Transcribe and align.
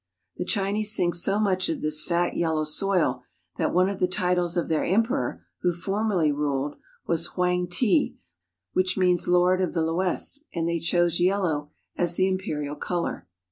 The 0.37 0.45
Chinese 0.45 0.95
think 0.95 1.13
so 1.13 1.39
much 1.39 1.69
of 1.69 1.79
this 1.81 2.03
fat 2.03 2.35
yellow 2.35 2.63
soil 2.63 3.21
that 3.57 3.71
one 3.71 3.87
of 3.87 3.99
the 3.99 4.07
titles 4.07 4.57
of 4.57 4.67
their 4.67 4.83
Emperor, 4.83 5.45
who 5.61 5.71
formerly 5.71 6.31
ruled, 6.31 6.75
was" 7.05 7.27
Hoang 7.37 7.67
Ti," 7.67 8.17
which 8.73 8.97
means" 8.97 9.27
Lord 9.37 9.61
of 9.61 9.73
the 9.73 9.83
Loess," 9.83 10.39
and 10.55 10.67
they 10.67 10.79
chose 10.79 11.19
yellow 11.19 11.69
as 11.95 12.15
the 12.15 12.27
Imperial 12.27 12.75
color. 12.75 13.27